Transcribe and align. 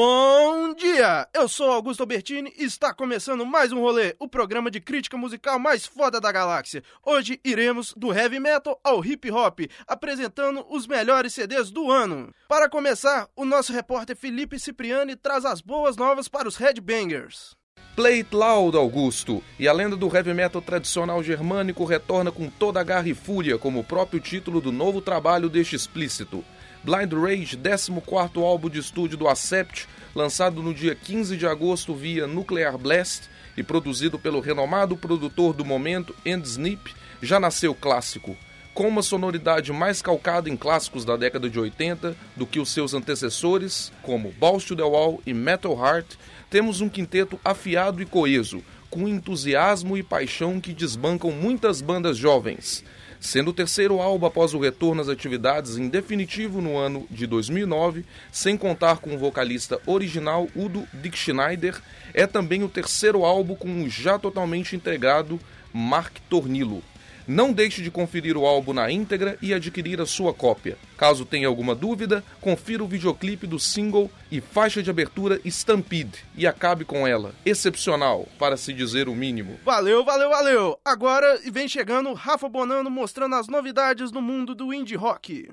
Bom 0.00 0.74
dia! 0.74 1.28
Eu 1.34 1.48
sou 1.48 1.72
Augusto 1.72 2.02
Albertini 2.02 2.54
e 2.56 2.62
está 2.62 2.94
começando 2.94 3.44
mais 3.44 3.72
um 3.72 3.80
rolê, 3.80 4.14
o 4.20 4.28
programa 4.28 4.70
de 4.70 4.80
crítica 4.80 5.16
musical 5.16 5.58
mais 5.58 5.86
foda 5.86 6.20
da 6.20 6.30
galáxia. 6.30 6.84
Hoje 7.04 7.40
iremos 7.44 7.92
do 7.96 8.12
heavy 8.12 8.38
metal 8.38 8.80
ao 8.84 9.04
hip 9.04 9.28
hop, 9.28 9.58
apresentando 9.88 10.64
os 10.70 10.86
melhores 10.86 11.34
CDs 11.34 11.72
do 11.72 11.90
ano. 11.90 12.32
Para 12.46 12.68
começar, 12.68 13.28
o 13.34 13.44
nosso 13.44 13.72
repórter 13.72 14.14
Felipe 14.14 14.56
Cipriani 14.60 15.16
traz 15.16 15.44
as 15.44 15.60
boas 15.60 15.96
novas 15.96 16.28
para 16.28 16.46
os 16.46 16.54
headbangers. 16.54 17.57
Play 17.98 18.20
it 18.20 18.34
loud, 18.34 18.76
Augusto! 18.76 19.42
E 19.58 19.66
a 19.66 19.72
lenda 19.72 19.96
do 19.96 20.06
heavy 20.14 20.32
metal 20.32 20.62
tradicional 20.62 21.22
germânico 21.22 21.84
retorna 21.84 22.30
com 22.30 22.48
toda 22.48 22.80
a 22.80 22.84
garra 22.84 23.08
e 23.08 23.14
fúria, 23.14 23.58
como 23.58 23.80
o 23.80 23.84
próprio 23.84 24.20
título 24.20 24.60
do 24.60 24.70
novo 24.70 25.00
trabalho 25.00 25.48
deste 25.48 25.74
explícito. 25.74 26.44
Blind 26.84 27.12
Rage, 27.12 27.56
14 27.56 28.40
álbum 28.40 28.70
de 28.70 28.78
estúdio 28.78 29.18
do 29.18 29.26
Accept, 29.26 29.88
lançado 30.14 30.62
no 30.62 30.72
dia 30.72 30.94
15 30.94 31.36
de 31.36 31.46
agosto 31.46 31.94
via 31.94 32.26
Nuclear 32.26 32.78
Blast 32.78 33.28
e 33.56 33.64
produzido 33.64 34.18
pelo 34.18 34.38
renomado 34.38 34.96
produtor 34.96 35.52
do 35.52 35.64
momento, 35.64 36.14
End 36.24 36.46
Snip, 36.46 36.94
já 37.20 37.40
nasceu 37.40 37.74
clássico. 37.74 38.36
Com 38.78 38.86
uma 38.86 39.02
sonoridade 39.02 39.72
mais 39.72 40.00
calcada 40.00 40.48
em 40.48 40.56
clássicos 40.56 41.04
da 41.04 41.16
década 41.16 41.50
de 41.50 41.58
80 41.58 42.14
do 42.36 42.46
que 42.46 42.60
os 42.60 42.68
seus 42.68 42.94
antecessores, 42.94 43.90
como 44.02 44.32
Balls 44.38 44.66
to 44.66 44.76
the 44.76 44.84
Wall 44.84 45.20
e 45.26 45.34
Metal 45.34 45.76
Heart, 45.76 46.14
temos 46.48 46.80
um 46.80 46.88
quinteto 46.88 47.40
afiado 47.44 48.00
e 48.00 48.06
coeso, 48.06 48.62
com 48.88 49.08
entusiasmo 49.08 49.96
e 49.96 50.02
paixão 50.04 50.60
que 50.60 50.72
desbancam 50.72 51.32
muitas 51.32 51.80
bandas 51.80 52.16
jovens 52.16 52.84
sendo 53.18 53.50
o 53.50 53.52
terceiro 53.52 54.00
álbum 54.00 54.26
após 54.26 54.54
o 54.54 54.60
retorno 54.60 55.02
às 55.02 55.08
atividades 55.08 55.76
em 55.76 55.88
definitivo 55.88 56.60
no 56.60 56.76
ano 56.76 57.04
de 57.10 57.26
2009, 57.26 58.04
sem 58.30 58.56
contar 58.56 58.98
com 58.98 59.12
o 59.12 59.18
vocalista 59.18 59.80
original 59.86 60.46
Udo 60.54 60.86
Dick 60.92 61.18
Schneider, 61.18 61.82
é 62.14 62.28
também 62.28 62.62
o 62.62 62.68
terceiro 62.68 63.24
álbum 63.24 63.56
com 63.56 63.82
o 63.82 63.90
já 63.90 64.20
totalmente 64.20 64.76
integrado 64.76 65.40
Mark 65.74 66.18
Tornillo. 66.30 66.80
Não 67.28 67.52
deixe 67.52 67.82
de 67.82 67.90
conferir 67.90 68.38
o 68.38 68.46
álbum 68.46 68.72
na 68.72 68.90
íntegra 68.90 69.36
e 69.42 69.52
adquirir 69.52 70.00
a 70.00 70.06
sua 70.06 70.32
cópia. 70.32 70.78
Caso 70.96 71.26
tenha 71.26 71.46
alguma 71.46 71.74
dúvida, 71.74 72.24
confira 72.40 72.82
o 72.82 72.88
videoclipe 72.88 73.46
do 73.46 73.58
single 73.58 74.10
e 74.32 74.40
faixa 74.40 74.82
de 74.82 74.88
abertura 74.88 75.38
Stampede 75.44 76.24
e 76.34 76.46
acabe 76.46 76.86
com 76.86 77.06
ela. 77.06 77.34
Excepcional, 77.44 78.26
para 78.38 78.56
se 78.56 78.72
dizer 78.72 79.10
o 79.10 79.14
mínimo. 79.14 79.60
Valeu, 79.62 80.02
valeu, 80.06 80.30
valeu! 80.30 80.80
Agora 80.82 81.38
vem 81.52 81.68
chegando 81.68 82.14
Rafa 82.14 82.48
Bonano 82.48 82.90
mostrando 82.90 83.34
as 83.34 83.46
novidades 83.46 84.10
do 84.10 84.22
mundo 84.22 84.54
do 84.54 84.72
indie 84.72 84.96
rock. 84.96 85.50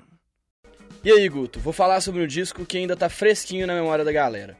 E 1.04 1.12
aí, 1.12 1.28
Guto, 1.28 1.60
vou 1.60 1.74
falar 1.74 2.00
sobre 2.00 2.22
um 2.22 2.26
disco 2.26 2.64
que 2.64 2.78
ainda 2.78 2.96
tá 2.96 3.10
fresquinho 3.10 3.66
na 3.66 3.74
memória 3.74 4.02
da 4.02 4.12
galera. 4.12 4.56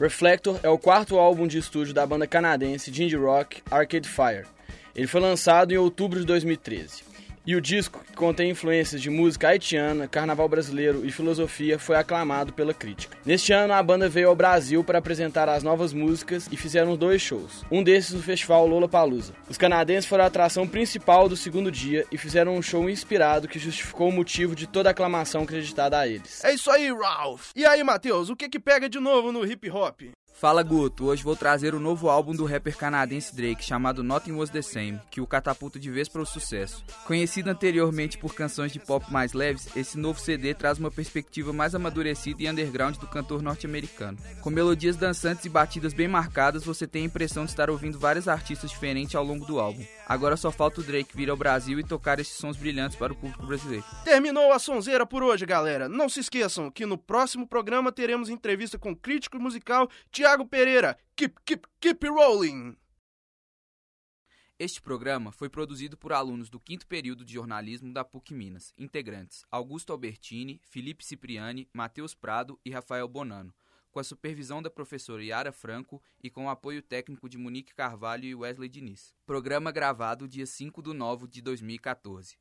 Reflector 0.00 0.58
é 0.62 0.68
o 0.70 0.78
quarto 0.78 1.18
álbum 1.18 1.46
de 1.46 1.58
estúdio 1.58 1.92
da 1.92 2.06
banda 2.06 2.26
canadense 2.26 2.90
de 2.90 3.04
indie 3.04 3.16
rock 3.16 3.62
Arcade 3.70 4.08
Fire. 4.08 4.53
Ele 4.94 5.06
foi 5.06 5.20
lançado 5.20 5.72
em 5.72 5.76
outubro 5.76 6.20
de 6.20 6.26
2013. 6.26 7.14
E 7.46 7.54
o 7.54 7.60
disco, 7.60 8.02
que 8.02 8.14
contém 8.14 8.52
influências 8.52 9.02
de 9.02 9.10
música 9.10 9.48
haitiana, 9.48 10.08
carnaval 10.08 10.48
brasileiro 10.48 11.04
e 11.04 11.12
filosofia, 11.12 11.78
foi 11.78 11.94
aclamado 11.94 12.54
pela 12.54 12.72
crítica. 12.72 13.18
Neste 13.22 13.52
ano, 13.52 13.74
a 13.74 13.82
banda 13.82 14.08
veio 14.08 14.30
ao 14.30 14.34
Brasil 14.34 14.82
para 14.82 14.98
apresentar 14.98 15.46
as 15.50 15.62
novas 15.62 15.92
músicas 15.92 16.48
e 16.50 16.56
fizeram 16.56 16.96
dois 16.96 17.20
shows. 17.20 17.62
Um 17.70 17.82
desses 17.82 18.14
no 18.14 18.22
festival 18.22 18.66
Lollapalooza. 18.66 19.34
Os 19.46 19.58
canadenses 19.58 20.06
foram 20.08 20.24
a 20.24 20.28
atração 20.28 20.66
principal 20.66 21.28
do 21.28 21.36
segundo 21.36 21.70
dia 21.70 22.06
e 22.10 22.16
fizeram 22.16 22.56
um 22.56 22.62
show 22.62 22.88
inspirado 22.88 23.46
que 23.46 23.58
justificou 23.58 24.08
o 24.08 24.12
motivo 24.12 24.56
de 24.56 24.66
toda 24.66 24.88
a 24.88 24.92
aclamação 24.92 25.42
acreditada 25.42 25.98
a 25.98 26.08
eles. 26.08 26.42
É 26.42 26.54
isso 26.54 26.70
aí, 26.70 26.90
Ralph! 26.90 27.50
E 27.54 27.66
aí, 27.66 27.84
Matheus, 27.84 28.30
o 28.30 28.36
que 28.36 28.48
que 28.48 28.58
pega 28.58 28.88
de 28.88 28.98
novo 28.98 29.30
no 29.30 29.44
hip 29.44 29.68
hop? 29.68 30.00
Fala 30.36 30.64
Guto, 30.64 31.06
hoje 31.06 31.22
vou 31.22 31.36
trazer 31.36 31.76
o 31.76 31.80
novo 31.80 32.10
álbum 32.10 32.34
do 32.34 32.44
rapper 32.44 32.76
canadense 32.76 33.34
Drake 33.34 33.64
chamado 33.64 34.02
Nothing 34.02 34.32
Was 34.32 34.50
The 34.50 34.62
Same, 34.62 35.00
que 35.08 35.20
o 35.20 35.26
catapulta 35.28 35.78
de 35.78 35.88
vez 35.92 36.08
para 36.08 36.20
o 36.20 36.26
sucesso. 36.26 36.84
Conhecido 37.06 37.50
anteriormente 37.50 38.18
por 38.18 38.34
canções 38.34 38.72
de 38.72 38.80
pop 38.80 39.10
mais 39.12 39.32
leves, 39.32 39.68
esse 39.76 39.96
novo 39.96 40.20
CD 40.20 40.52
traz 40.52 40.76
uma 40.76 40.90
perspectiva 40.90 41.52
mais 41.52 41.74
amadurecida 41.74 42.42
e 42.42 42.50
underground 42.50 42.96
do 42.96 43.06
cantor 43.06 43.42
norte-americano. 43.42 44.18
Com 44.42 44.50
melodias 44.50 44.96
dançantes 44.96 45.44
e 45.44 45.48
batidas 45.48 45.94
bem 45.94 46.08
marcadas, 46.08 46.64
você 46.64 46.84
tem 46.84 47.04
a 47.04 47.06
impressão 47.06 47.44
de 47.44 47.52
estar 47.52 47.70
ouvindo 47.70 47.98
vários 47.98 48.26
artistas 48.26 48.70
diferentes 48.70 49.14
ao 49.14 49.24
longo 49.24 49.46
do 49.46 49.60
álbum. 49.60 49.84
Agora 50.06 50.36
só 50.36 50.50
falta 50.50 50.80
o 50.80 50.84
Drake 50.84 51.16
vir 51.16 51.30
ao 51.30 51.36
Brasil 51.36 51.78
e 51.78 51.84
tocar 51.84 52.18
esses 52.18 52.34
sons 52.34 52.56
brilhantes 52.56 52.98
para 52.98 53.12
o 53.12 53.16
público 53.16 53.46
brasileiro. 53.46 53.84
Terminou 54.04 54.52
a 54.52 54.58
sonzeira 54.58 55.06
por 55.06 55.22
hoje, 55.22 55.46
galera. 55.46 55.88
Não 55.88 56.08
se 56.08 56.18
esqueçam 56.18 56.72
que 56.72 56.84
no 56.84 56.98
próximo 56.98 57.46
programa 57.46 57.92
teremos 57.92 58.28
entrevista 58.28 58.76
com 58.76 58.90
o 58.90 58.96
crítico 58.96 59.38
musical 59.38 59.88
Pereira. 60.48 60.96
Keep, 61.14 61.34
keep, 61.44 61.68
keep 61.78 62.06
rolling! 62.08 62.76
Este 64.58 64.80
programa 64.80 65.30
foi 65.30 65.50
produzido 65.50 65.98
por 65.98 66.14
alunos 66.14 66.48
do 66.48 66.58
quinto 66.58 66.86
período 66.86 67.26
de 67.26 67.34
jornalismo 67.34 67.92
da 67.92 68.02
PUC 68.02 68.32
Minas, 68.32 68.72
integrantes 68.78 69.44
Augusto 69.50 69.92
Albertini, 69.92 70.60
Felipe 70.62 71.04
Cipriani, 71.04 71.68
Matheus 71.74 72.14
Prado 72.14 72.58
e 72.64 72.70
Rafael 72.70 73.06
Bonano, 73.06 73.54
com 73.90 74.00
a 74.00 74.04
supervisão 74.04 74.62
da 74.62 74.70
professora 74.70 75.22
Yara 75.22 75.52
Franco 75.52 76.02
e 76.22 76.30
com 76.30 76.46
o 76.46 76.48
apoio 76.48 76.80
técnico 76.80 77.28
de 77.28 77.36
Monique 77.36 77.74
Carvalho 77.74 78.24
e 78.24 78.34
Wesley 78.34 78.70
Diniz. 78.70 79.14
Programa 79.26 79.70
gravado 79.70 80.26
dia 80.26 80.46
5 80.46 80.82
de 80.82 80.94
novembro 80.94 81.28
de 81.28 81.42
2014. 81.42 82.38